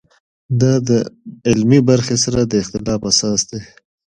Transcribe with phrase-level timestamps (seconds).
[0.61, 0.91] دا د
[1.47, 3.59] علمي برخې سره د اختلاف اساس دی.